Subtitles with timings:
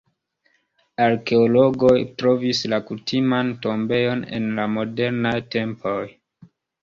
[1.07, 5.97] Arkeologoj trovis la kutiman tombejon en la modernaj tempoj.